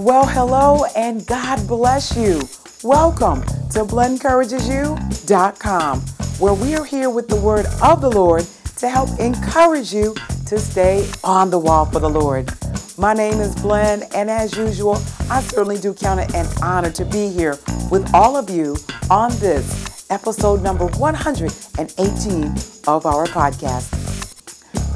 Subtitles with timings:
[0.00, 2.40] Well, hello and God bless you.
[2.82, 6.00] Welcome to BlenencouragesYou.com,
[6.38, 8.46] where we are here with the word of the Lord
[8.78, 10.14] to help encourage you
[10.46, 12.50] to stay on the wall for the Lord.
[12.96, 14.94] My name is Blen, and as usual,
[15.28, 17.58] I certainly do count it an honor to be here
[17.90, 18.78] with all of you
[19.10, 22.46] on this episode number 118
[22.88, 23.98] of our podcast.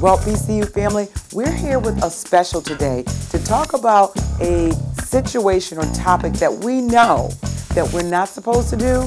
[0.01, 4.73] Well, BCU family, we're here with a special today to talk about a
[5.05, 7.29] situation or topic that we know
[7.73, 9.05] that we're not supposed to do,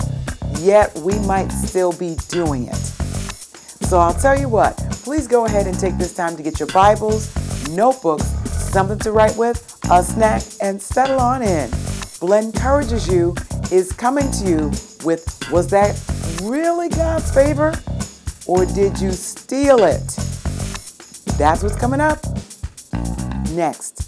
[0.61, 2.77] yet we might still be doing it.
[3.89, 6.69] So I'll tell you what, please go ahead and take this time to get your
[6.69, 7.34] Bibles,
[7.70, 11.70] notebooks, something to write with, a snack, and settle on in.
[12.20, 13.34] Blen Encourages You
[13.70, 14.67] is coming to you
[15.05, 15.98] with Was that
[16.42, 17.73] really God's favor?
[18.47, 20.06] Or did you steal it?
[21.39, 22.19] That's what's coming up
[23.53, 24.08] next.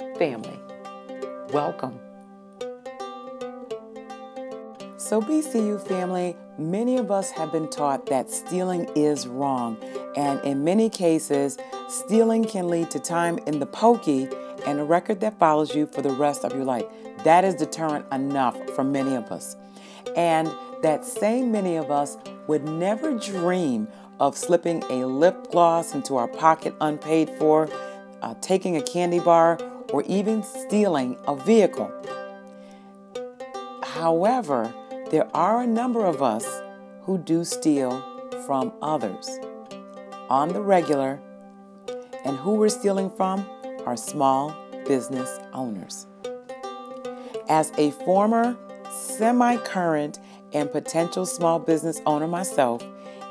[0.17, 0.59] family.
[1.51, 1.99] Welcome.
[4.97, 9.77] So, BCU family, many of us have been taught that stealing is wrong,
[10.15, 11.57] and in many cases,
[11.89, 14.29] stealing can lead to time in the pokey
[14.65, 16.85] and a record that follows you for the rest of your life.
[17.23, 19.57] That is deterrent enough for many of us.
[20.15, 20.49] And
[20.81, 23.87] that same many of us would never dream
[24.19, 27.67] of slipping a lip gloss into our pocket unpaid for,
[28.21, 29.57] uh, taking a candy bar,
[29.91, 31.91] or even stealing a vehicle.
[33.83, 34.73] However,
[35.09, 36.45] there are a number of us
[37.03, 38.01] who do steal
[38.45, 39.29] from others
[40.29, 41.19] on the regular,
[42.23, 43.45] and who we're stealing from
[43.85, 44.55] are small
[44.87, 46.07] business owners.
[47.49, 48.57] As a former,
[48.89, 50.19] semi current,
[50.53, 52.81] and potential small business owner myself,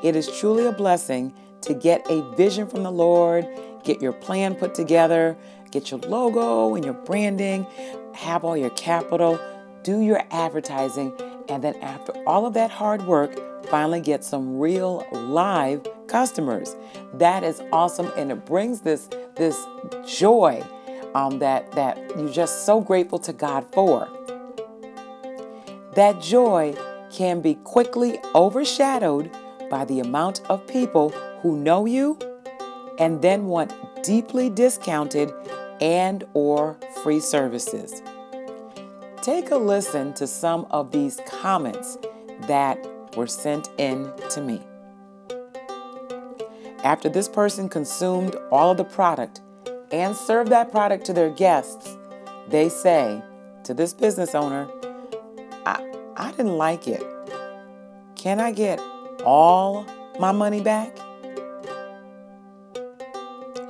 [0.03, 1.33] it is truly a blessing
[1.63, 3.47] to get a vision from the Lord,
[3.85, 5.37] get your plan put together,
[5.71, 7.67] get your logo and your branding,
[8.15, 9.41] have all your capital,
[9.83, 11.13] do your advertising,
[11.49, 13.35] and then after all of that hard work,
[13.69, 16.77] finally get some real live customers.
[17.15, 19.59] That is awesome, and it brings this this
[20.07, 20.63] joy
[21.15, 24.09] um, that that you're just so grateful to God for.
[25.95, 26.75] That joy
[27.11, 29.31] can be quickly overshadowed
[29.71, 31.11] by the amount of people
[31.43, 32.19] who know you
[32.99, 33.73] and then want
[34.03, 35.33] deeply discounted
[35.81, 38.03] and or free services.
[39.23, 41.99] Take a listen to some of these comments
[42.43, 42.79] that
[43.17, 44.63] were sent in to me.
[46.83, 49.43] After this person consumed all of the product
[49.93, 51.97] and served that product to their guests,
[52.49, 53.23] they say
[53.65, 54.69] to this business owner,
[55.67, 57.03] I, I didn't like it.
[58.17, 58.81] Can I get
[59.25, 59.85] all
[60.19, 60.99] my money back?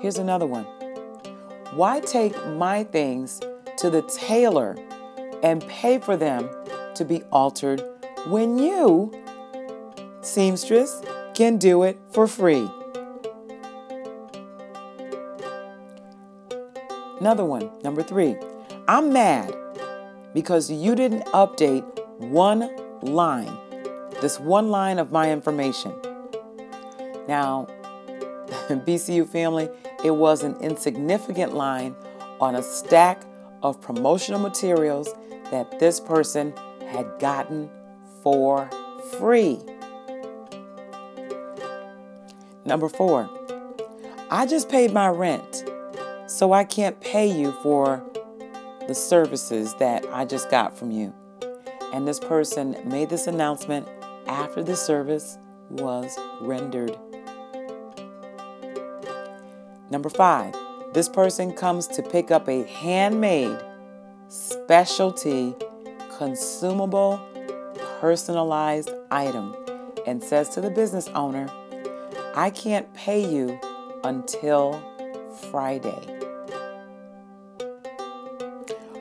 [0.01, 0.67] Here's another one.
[1.73, 3.41] Why take my things
[3.79, 4.77] to the tailor
[5.43, 6.49] and pay for them
[6.95, 7.83] to be altered
[8.27, 9.13] when you,
[10.21, 11.03] seamstress,
[11.35, 12.69] can do it for free?
[17.21, 18.37] Another one, number three.
[18.89, 19.55] I'm mad
[20.35, 21.85] because you didn't update
[22.19, 22.71] one
[23.03, 23.57] line
[24.21, 25.95] this one line of my information.
[27.27, 27.67] Now,
[28.69, 29.69] BCU family,
[30.05, 31.95] it was an insignificant line
[32.41, 33.23] on a stack
[33.63, 35.13] of promotional materials
[35.51, 36.53] that this person
[36.87, 37.71] had gotten
[38.23, 38.69] for
[39.19, 39.59] free.
[42.65, 43.29] Number four,
[44.31, 45.65] I just paid my rent,
[46.27, 48.05] so I can't pay you for
[48.87, 51.15] the services that I just got from you.
[51.93, 53.89] And this person made this announcement
[54.27, 55.39] after the service
[55.71, 56.97] was rendered.
[59.91, 60.55] Number five,
[60.93, 63.59] this person comes to pick up a handmade
[64.29, 65.55] specialty,
[66.17, 67.21] consumable,
[68.01, 69.55] personalized item
[70.07, 71.49] and says to the business owner,
[72.35, 73.59] I can't pay you
[74.05, 74.81] until
[75.51, 76.19] Friday.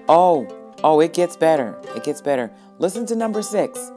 [0.07, 0.47] Oh,
[0.83, 1.77] oh, it gets better.
[1.95, 2.51] It gets better.
[2.79, 3.91] Listen to number six.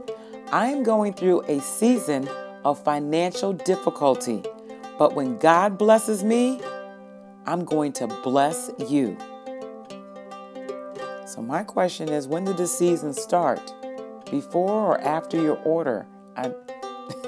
[0.51, 2.29] I am going through a season
[2.65, 4.43] of financial difficulty,
[4.99, 6.61] but when God blesses me,
[7.47, 9.17] I'm going to bless you.
[11.27, 13.73] So, my question is when did the season start?
[14.31, 16.07] Before or after your order?
[16.37, 16.53] I,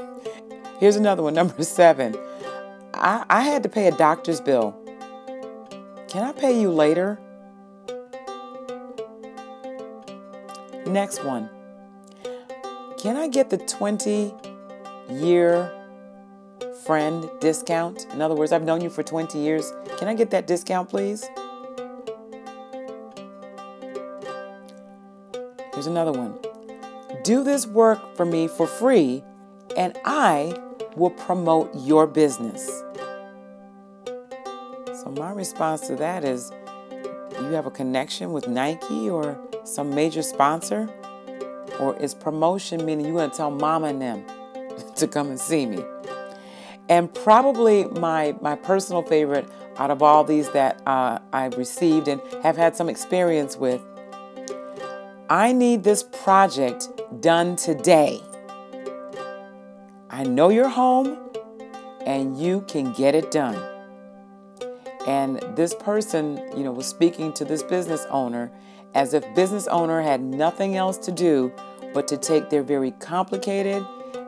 [0.78, 2.14] here's another one, number seven.
[2.94, 4.78] I, I had to pay a doctor's bill.
[6.08, 7.18] Can I pay you later?
[10.86, 11.50] Next one.
[12.98, 14.32] Can I get the 20
[15.10, 15.72] year
[16.84, 18.06] friend discount?
[18.12, 19.72] In other words, I've known you for 20 years.
[19.98, 21.28] Can I get that discount, please?
[25.72, 26.38] Here's another one.
[27.22, 29.22] Do this work for me for free,
[29.76, 30.60] and I
[30.96, 32.66] will promote your business.
[34.06, 36.52] So, my response to that is
[37.38, 40.88] you have a connection with Nike or some major sponsor?
[41.80, 44.24] Or is promotion meaning you're going to tell mama and them
[44.96, 45.82] to come and see me?
[46.88, 49.48] And probably my, my personal favorite
[49.78, 53.82] out of all these that uh, I've received and have had some experience with
[55.28, 56.88] I need this project
[57.20, 58.20] done today.
[60.10, 61.18] I know you're home
[62.04, 63.60] and you can get it done.
[65.06, 68.50] And this person, you know, was speaking to this business owner
[68.94, 71.52] as if business owner had nothing else to do
[71.92, 73.84] but to take their very complicated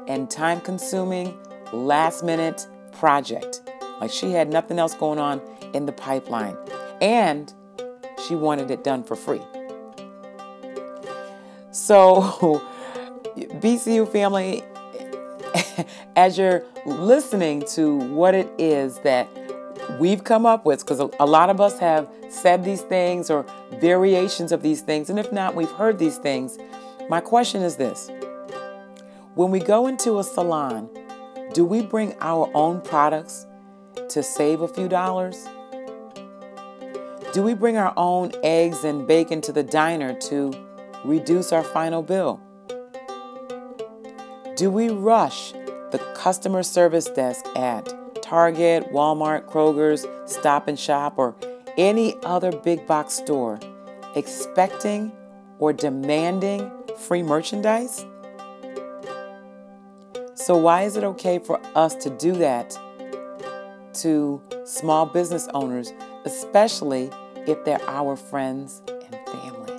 [0.08, 1.36] and time-consuming
[1.72, 3.62] last-minute project.
[4.00, 5.40] Like she had nothing else going on
[5.72, 6.56] in the pipeline
[7.00, 7.52] and
[8.26, 9.42] she wanted it done for free.
[11.70, 12.62] So,
[13.36, 14.64] BCU family,
[16.16, 19.28] as you're listening to what it is that
[20.00, 23.44] we've come up with, because a lot of us have said these things or
[23.74, 26.58] variations of these things, and if not, we've heard these things.
[27.08, 28.10] My question is this
[29.34, 30.88] When we go into a salon,
[31.52, 33.46] do we bring our own products
[34.08, 35.46] to save a few dollars?
[37.32, 40.52] Do we bring our own eggs and bacon to the diner to
[41.04, 42.40] reduce our final bill?
[44.56, 45.52] Do we rush
[45.92, 51.36] the customer service desk at Target, Walmart, Kroger's, Stop and Shop, or
[51.76, 53.60] any other big box store
[54.14, 55.12] expecting
[55.58, 58.06] or demanding free merchandise?
[60.34, 62.78] So, why is it okay for us to do that
[63.96, 65.92] to small business owners,
[66.24, 67.10] especially
[67.46, 69.72] if they're our friends and family?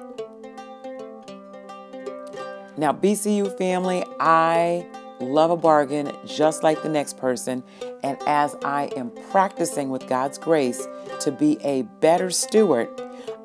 [2.78, 4.86] Now, BCU family, I
[5.20, 7.64] love a bargain just like the next person.
[8.04, 10.88] And as I am practicing with God's grace
[11.22, 12.90] to be a better steward,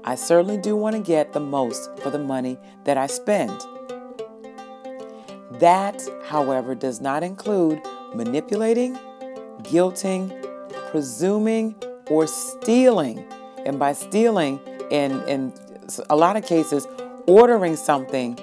[0.05, 3.59] I certainly do want to get the most for the money that I spend.
[5.53, 7.81] That, however, does not include
[8.15, 8.99] manipulating,
[9.63, 10.42] guilting,
[10.93, 11.75] presuming,
[12.06, 13.25] or stealing.
[13.67, 14.61] And by stealing,
[14.93, 15.53] in, in
[16.09, 16.87] a lot of cases,
[17.27, 18.38] ordering something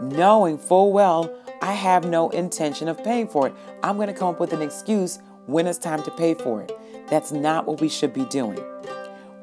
[0.00, 1.30] knowing full well
[1.62, 3.54] I have no intention of paying for it.
[3.82, 6.72] I'm going to come up with an excuse when it's time to pay for it.
[7.08, 8.58] That's not what we should be doing.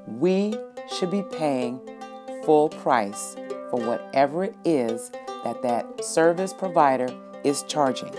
[0.07, 0.55] We
[0.97, 1.79] should be paying
[2.43, 3.35] full price
[3.69, 5.11] for whatever it is
[5.43, 7.09] that that service provider
[7.43, 8.15] is charging.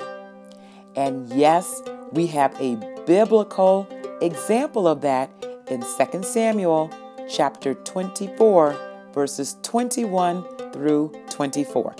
[0.94, 1.82] And yes,
[2.12, 3.88] we have a biblical
[4.20, 5.30] example of that
[5.68, 6.90] in 2 Samuel
[7.28, 8.76] chapter 24
[9.12, 11.94] verses 21 through 24.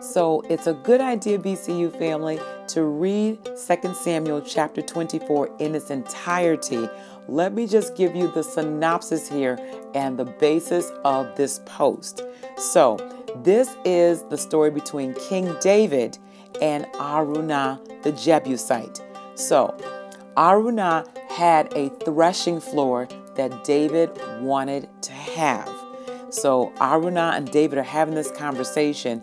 [0.00, 2.38] So it's a good idea, BCU family,
[2.68, 6.88] to read 2 Samuel chapter 24 in its entirety.
[7.28, 9.58] Let me just give you the synopsis here
[9.94, 12.22] and the basis of this post.
[12.58, 12.98] So,
[13.36, 16.18] this is the story between King David
[16.60, 19.00] and Araunah the Jebusite.
[19.34, 19.76] So,
[20.36, 25.70] Araunah had a threshing floor that David wanted to have.
[26.30, 29.22] So, Araunah and David are having this conversation,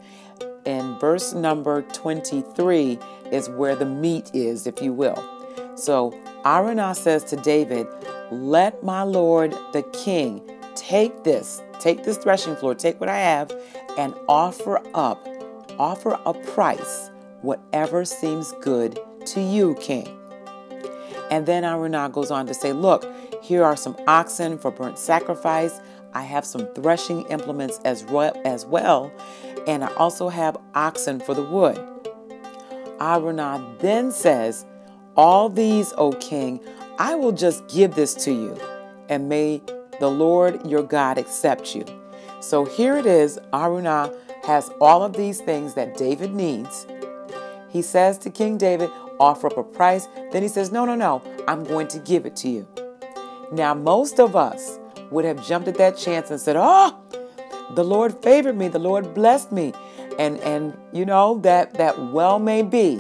[0.66, 3.00] and verse number 23
[3.32, 5.24] is where the meat is, if you will.
[5.80, 6.12] So
[6.44, 7.88] Araunah says to David,
[8.32, 10.42] Let my lord the king
[10.76, 13.52] take this, take this threshing floor, take what I have,
[13.98, 15.26] and offer up,
[15.78, 17.10] offer a price,
[17.42, 20.08] whatever seems good to you, king.
[21.32, 23.06] And then Araunah goes on to say, Look,
[23.42, 25.80] Here are some oxen for burnt sacrifice.
[26.14, 29.12] I have some threshing implements as well,
[29.68, 31.78] and I also have oxen for the wood.
[33.00, 34.66] Araunah then says,
[35.16, 36.60] All these, O king,
[36.98, 38.58] I will just give this to you,
[39.08, 39.62] and may
[40.00, 41.86] the Lord your God accept you.
[42.42, 43.38] So here it is.
[43.54, 46.88] Araunah has all of these things that David needs.
[47.70, 50.08] He says to King David, offer up a price.
[50.32, 52.68] Then he says, No, no, no, I'm going to give it to you.
[53.52, 54.80] Now, most of us
[55.12, 56.98] would have jumped at that chance and said, Oh,
[57.76, 59.74] the Lord favored me, the Lord blessed me.
[60.18, 63.00] And and you know that that well may be.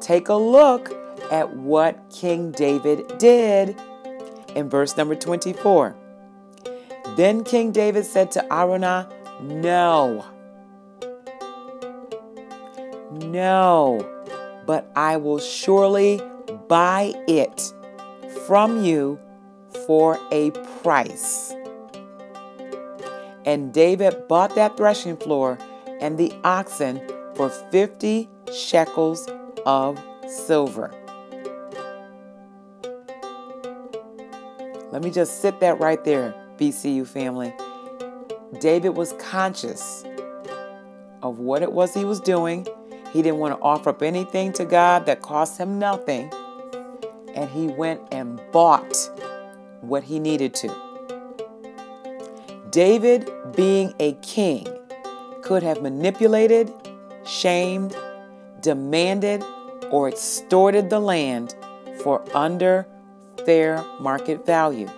[0.00, 0.92] Take a look
[1.30, 3.76] at what King David did
[4.54, 5.96] in verse number 24.
[7.16, 10.24] Then King David said to Araunah, No.
[13.12, 14.00] No,
[14.66, 16.20] but I will surely
[16.68, 17.72] buy it
[18.46, 19.18] from you
[19.86, 20.50] for a
[20.82, 21.54] price.
[23.44, 25.58] And David bought that threshing floor
[26.00, 27.00] and the oxen
[27.34, 29.28] for 50 shekels
[29.66, 30.90] of silver.
[34.90, 37.54] Let me just sit that right there, BCU family.
[38.60, 40.04] David was conscious
[41.22, 42.66] of what it was he was doing.
[43.12, 46.32] He didn't want to offer up anything to God that cost him nothing.
[47.34, 48.96] And he went and bought
[49.82, 50.74] what he needed to.
[52.70, 54.66] David, being a king,
[55.42, 56.72] could have manipulated,
[57.26, 57.94] shamed,
[58.60, 59.44] demanded,
[59.90, 61.54] or extorted the land
[62.02, 62.86] for under
[63.44, 64.88] fair market value.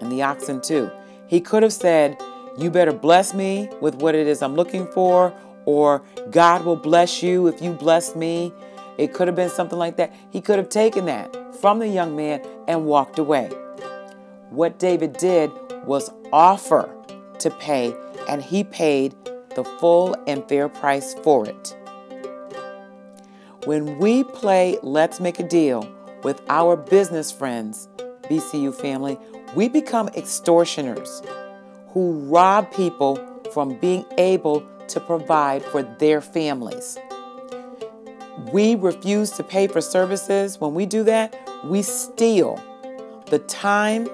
[0.00, 0.88] And the oxen, too.
[1.26, 2.16] He could have said,
[2.56, 5.34] You better bless me with what it is I'm looking for,
[5.68, 8.54] or God will bless you if you bless me.
[8.96, 10.14] It could have been something like that.
[10.30, 13.50] He could have taken that from the young man and walked away.
[14.48, 15.50] What David did
[15.84, 16.88] was offer
[17.40, 17.94] to pay,
[18.30, 19.14] and he paid
[19.56, 21.76] the full and fair price for it.
[23.66, 25.86] When we play Let's Make a Deal
[26.22, 27.88] with our business friends,
[28.22, 29.18] BCU family,
[29.54, 31.20] we become extortioners
[31.88, 33.18] who rob people
[33.52, 36.98] from being able to provide for their families.
[38.52, 40.60] We refuse to pay for services.
[40.60, 42.62] When we do that, we steal
[43.26, 44.08] the time,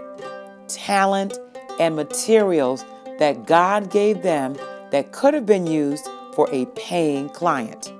[0.66, 1.38] talent,
[1.78, 2.84] and materials
[3.18, 4.56] that God gave them
[4.90, 7.92] that could have been used for a paying client.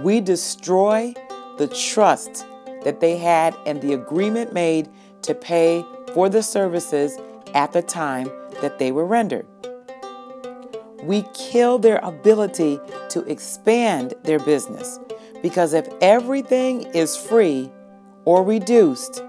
[0.00, 1.14] We destroy
[1.58, 2.44] the trust
[2.82, 4.88] that they had and the agreement made
[5.22, 7.16] to pay for the services
[7.54, 9.46] at the time that they were rendered.
[11.02, 12.78] We kill their ability
[13.10, 15.00] to expand their business
[15.42, 17.70] because if everything is free
[18.24, 19.22] or reduced,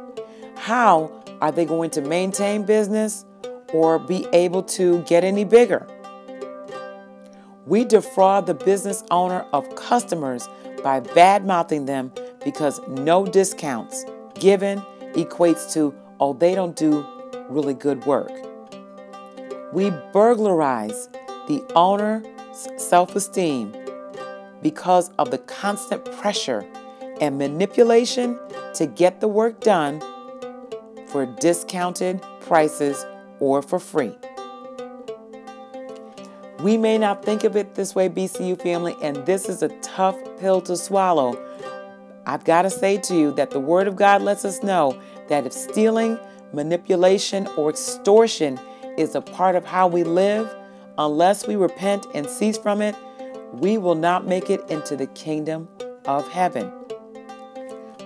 [0.56, 1.12] how
[1.42, 3.26] are they going to maintain business
[3.74, 5.88] or be able to get any bigger?
[7.66, 10.48] We defraud the business owner of customers
[10.84, 12.12] by bad mouthing them
[12.44, 14.82] because no discounts given
[15.14, 17.06] equates to, oh, they don't do
[17.50, 18.32] really good work.
[19.72, 21.10] We burglarize
[21.48, 22.26] the owner's
[22.78, 23.76] self esteem
[24.62, 26.66] because of the constant pressure
[27.22, 28.40] and manipulation
[28.74, 30.02] to get the work done
[31.08, 33.06] for discounted prices
[33.40, 34.16] or for free.
[36.60, 40.18] We may not think of it this way, BCU family, and this is a tough
[40.40, 41.38] pill to swallow.
[42.26, 44.98] I've got to say to you that the Word of God lets us know
[45.28, 46.18] that if stealing,
[46.54, 48.58] manipulation, or extortion
[48.98, 50.56] is a part of how we live,
[50.98, 52.96] unless we repent and cease from it,
[53.54, 55.68] we will not make it into the kingdom
[56.06, 56.72] of heaven.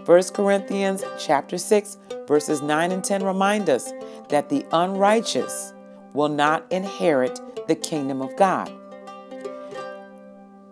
[0.06, 3.91] 1 Corinthians chapter 6 verses 9 and 10 remind us
[4.29, 5.74] that the unrighteous
[6.13, 8.72] will not inherit the kingdom of God.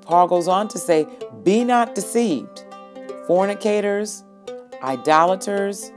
[0.02, 1.08] Paul goes on to say,
[1.44, 2.64] Be not deceived.
[3.28, 4.24] Fornicators,
[4.84, 5.92] idolaters,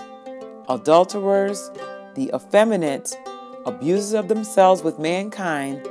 [0.68, 1.70] adulterers,
[2.14, 3.16] the effeminate,
[3.66, 5.86] abusers of themselves with mankind,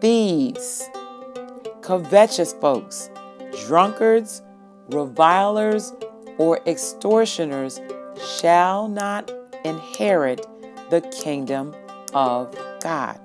[0.00, 0.88] thieves,
[1.82, 3.10] covetous folks,
[3.66, 4.42] drunkards,
[4.88, 5.92] revilers,
[6.38, 7.80] or extortioners
[8.38, 9.30] shall not
[9.64, 10.46] inherit
[10.90, 11.74] the kingdom
[12.14, 13.20] of God.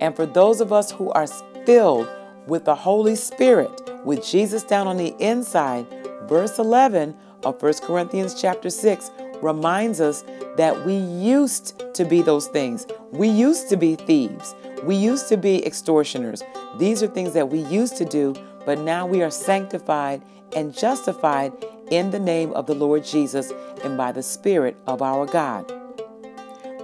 [0.00, 1.26] And for those of us who are
[1.64, 2.08] filled
[2.46, 3.70] with the Holy Spirit,
[4.04, 5.86] with Jesus down on the inside,
[6.24, 9.10] verse 11 of 1 Corinthians chapter 6
[9.42, 10.24] reminds us
[10.56, 12.86] that we used to be those things.
[13.12, 14.54] We used to be thieves.
[14.82, 16.42] We used to be extortioners.
[16.78, 20.22] These are things that we used to do, but now we are sanctified
[20.54, 21.52] and justified
[21.90, 23.52] in the name of the Lord Jesus
[23.84, 25.72] and by the Spirit of our God.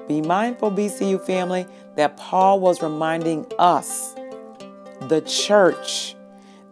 [0.08, 4.14] Be mindful, BCU family, that Paul was reminding us,
[5.08, 6.16] the church.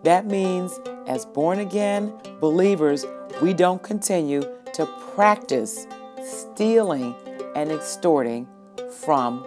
[0.03, 3.05] That means, as born again believers,
[3.43, 4.43] we don't continue
[4.75, 5.87] to practice
[6.23, 7.15] stealing
[7.55, 8.49] and extorting
[8.91, 9.47] from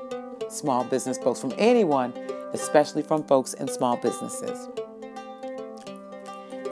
[0.53, 2.13] small business folks, from anyone,
[2.53, 4.69] especially from folks in small businesses.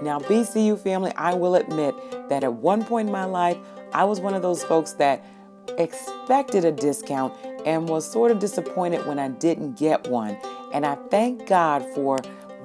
[0.02, 1.94] Now, BCU family, I will admit
[2.30, 3.58] that at one point in my life,
[3.94, 5.24] I was one of those folks that
[5.78, 7.34] expected a discount
[7.66, 10.38] and was sort of disappointed when I didn't get one.
[10.74, 12.18] And I thank God for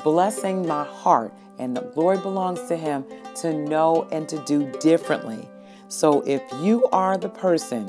[0.03, 3.05] blessing my heart, and the glory belongs to Him
[3.37, 5.49] to know and to do differently.
[5.89, 7.87] So if you are the person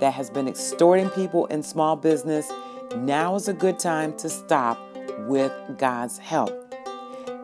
[0.00, 2.50] that has been extorting people in small business,
[2.96, 4.78] now is a good time to stop
[5.26, 6.74] with God's help.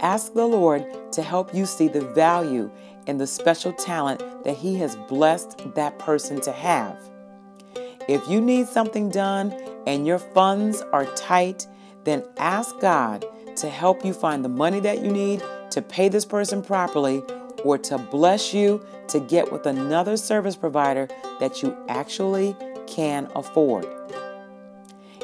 [0.01, 2.71] Ask the Lord to help you see the value
[3.07, 6.99] in the special talent that He has blessed that person to have.
[8.09, 9.53] If you need something done
[9.87, 11.67] and your funds are tight,
[12.05, 13.25] then ask God
[13.57, 17.23] to help you find the money that you need to pay this person properly
[17.65, 21.09] or to bless you to get with another service provider
[21.41, 23.87] that you actually can afford.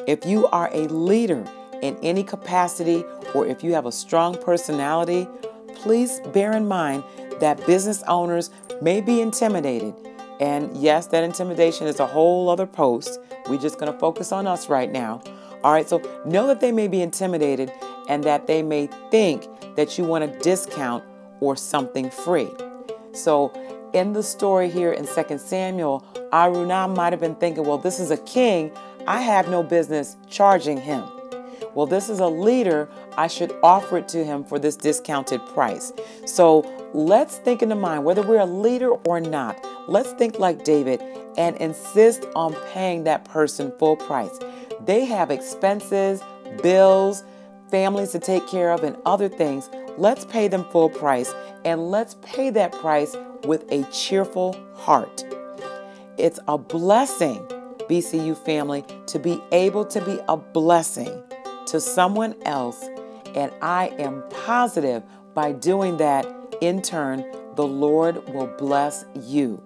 [0.06, 1.44] If you are a leader
[1.82, 3.04] in any capacity
[3.34, 5.28] or if you have a strong personality,
[5.74, 7.04] please bear in mind
[7.40, 8.50] that business owners
[8.82, 9.94] may be intimidated.
[10.40, 13.20] And yes, that intimidation is a whole other post.
[13.48, 15.22] We're just going to focus on us right now.
[15.62, 17.70] All right, so know that they may be intimidated
[18.08, 21.04] and that they may think that you want a discount
[21.40, 22.48] or something free.
[23.12, 23.52] So,
[23.92, 28.10] in the story here in 2 Samuel, Araunah might have been thinking, well, this is
[28.10, 28.70] a king.
[29.06, 31.04] I have no business charging him.
[31.74, 32.88] Well, this is a leader.
[33.16, 35.92] I should offer it to him for this discounted price.
[36.26, 36.60] So
[36.92, 41.00] let's think in the mind, whether we're a leader or not, let's think like David
[41.36, 44.38] and insist on paying that person full price.
[44.84, 46.22] They have expenses,
[46.62, 47.22] bills,
[47.70, 49.70] families to take care of, and other things.
[49.96, 51.32] Let's pay them full price
[51.64, 55.24] and let's pay that price with a cheerful heart.
[56.18, 57.46] It's a blessing,
[57.90, 61.22] BCU family, to be able to be a blessing
[61.66, 62.88] to someone else.
[63.34, 65.02] And I am positive
[65.34, 66.26] by doing that,
[66.60, 67.24] in turn,
[67.56, 69.62] the Lord will bless you.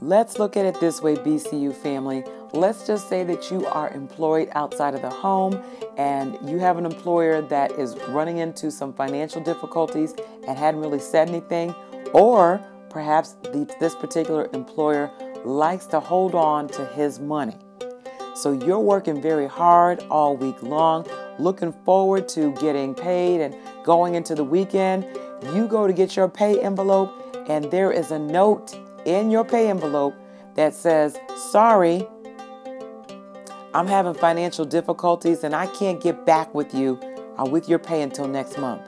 [0.00, 2.24] Let's look at it this way, BCU family.
[2.52, 5.62] Let's just say that you are employed outside of the home
[5.96, 10.14] and you have an employer that is running into some financial difficulties
[10.48, 11.74] and hadn't really said anything,
[12.12, 15.10] or perhaps the, this particular employer
[15.44, 17.56] likes to hold on to his money.
[18.34, 21.06] So you're working very hard all week long,
[21.38, 25.06] looking forward to getting paid and going into the weekend.
[25.54, 27.12] You go to get your pay envelope,
[27.48, 30.14] and there is a note in your pay envelope
[30.54, 31.18] that says,
[31.50, 32.06] Sorry,
[33.72, 36.98] I'm having financial difficulties and I can't get back with you
[37.38, 38.82] uh, with your pay until next month.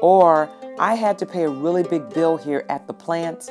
[0.00, 3.48] Or I had to pay a really big bill here at the plant.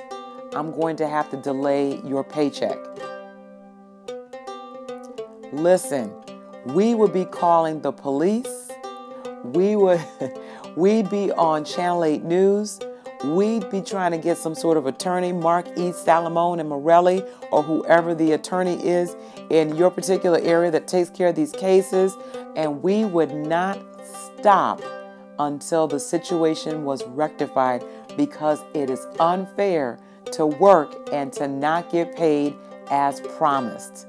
[0.53, 2.77] I'm going to have to delay your paycheck.
[5.53, 6.11] Listen,
[6.65, 8.69] we would be calling the police.
[9.43, 10.03] We would
[10.75, 12.79] we'd be on Channel 8 News.
[13.23, 15.91] We'd be trying to get some sort of attorney, Mark E.
[15.91, 19.15] Salamone and Morelli, or whoever the attorney is
[19.49, 22.17] in your particular area that takes care of these cases,
[22.57, 24.81] and we would not stop
[25.39, 27.83] until the situation was rectified
[28.17, 29.99] because it is unfair
[30.31, 32.55] to work and to not get paid
[32.89, 34.07] as promised.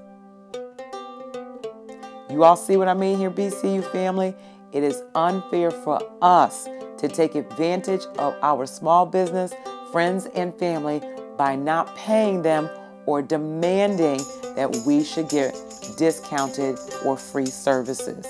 [2.31, 4.35] You all see what I mean here, BCU family?
[4.73, 9.53] It is unfair for us to take advantage of our small business,
[9.93, 11.01] friends, and family
[11.37, 12.69] by not paying them
[13.07, 14.21] or demanding
[14.57, 15.55] that we should get
[15.97, 18.27] discounted or free services.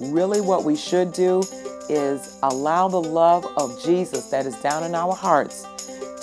[0.00, 1.42] Really, what we should do
[1.88, 5.66] is allow the love of Jesus that is down in our hearts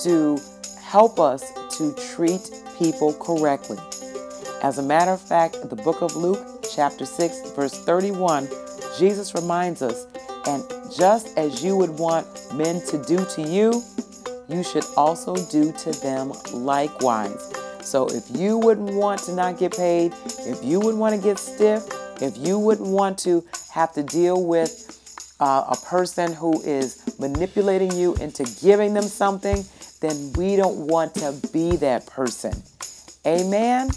[0.04, 0.39] to
[0.82, 3.78] help us to treat people correctly.
[4.63, 8.48] As a matter of fact, the book of Luke chapter 6, verse 31,
[8.98, 10.06] Jesus reminds us,
[10.48, 10.63] and
[10.95, 13.84] just as you would want men to do to you,
[14.50, 17.54] you should also do to them likewise.
[17.82, 21.38] So if you wouldn't want to not get paid, if you wouldn't want to get
[21.38, 21.88] stiff,
[22.22, 24.88] if you wouldn't want to have to deal with
[25.39, 29.63] uh, a person who is manipulating you into giving them something,
[30.02, 32.54] then we don't want to be that person.
[33.25, 33.89] Amen.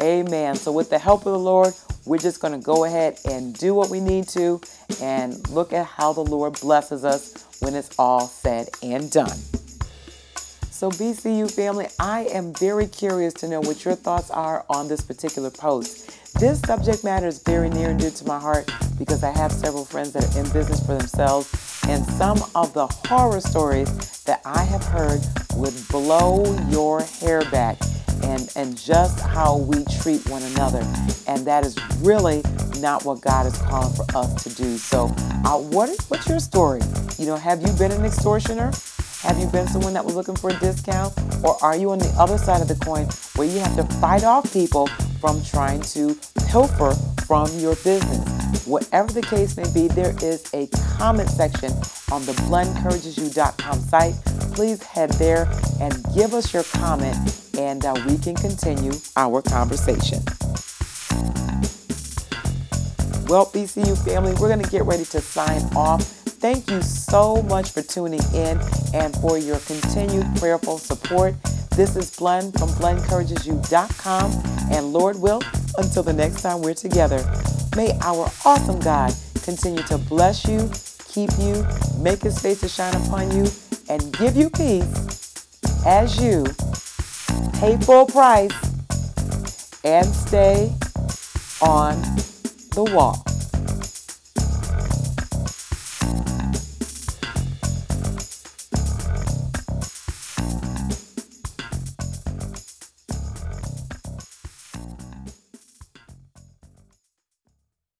[0.00, 0.56] Amen.
[0.56, 1.74] So, with the help of the Lord,
[2.06, 4.60] we're just going to go ahead and do what we need to
[5.02, 9.36] and look at how the Lord blesses us when it's all said and done.
[10.70, 15.02] So, BCU family, I am very curious to know what your thoughts are on this
[15.02, 16.10] particular post.
[16.38, 19.84] This subject matter is very near and dear to my heart because I have several
[19.84, 24.62] friends that are in business for themselves, and some of the horror stories that I
[24.64, 25.20] have heard
[25.54, 27.78] would blow your hair back
[28.22, 30.80] and, and just how we treat one another.
[31.26, 32.42] And that is really
[32.78, 34.76] not what God is calling for us to do.
[34.76, 35.06] So,
[35.44, 36.80] uh, what, what's your story?
[37.18, 38.72] You know, have you been an extortioner?
[39.22, 41.12] Have you been someone that was looking for a discount?
[41.44, 44.24] Or are you on the other side of the coin where you have to fight
[44.24, 44.88] off people
[45.20, 46.16] from trying to
[46.48, 46.92] pilfer
[47.26, 48.66] from your business?
[48.66, 51.72] Whatever the case may be, there is a comment section
[52.10, 54.14] on the blenencouragesyou.com site.
[54.52, 55.48] Please head there
[55.80, 57.16] and give us your comment,
[57.56, 60.22] and uh, we can continue our conversation.
[63.30, 66.02] Well, BCU family, we're going to get ready to sign off.
[66.02, 68.58] Thank you so much for tuning in
[68.92, 71.34] and for your continued prayerful support.
[71.76, 74.59] This is Blen from blenencouragesyou.com.
[74.70, 75.42] And Lord will,
[75.78, 77.24] until the next time we're together,
[77.76, 80.70] may our awesome God continue to bless you,
[81.08, 81.66] keep you,
[81.98, 83.46] make his face to shine upon you,
[83.88, 85.44] and give you peace
[85.86, 86.44] as you
[87.54, 88.52] pay full price
[89.84, 90.72] and stay
[91.60, 92.00] on
[92.74, 93.29] the walk.